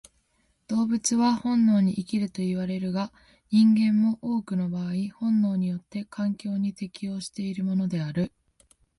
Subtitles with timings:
[0.67, 3.11] 動物は本能に生きるといわれるが、
[3.51, 8.31] 人間も多くの場合本能によって環境に適応しているのである。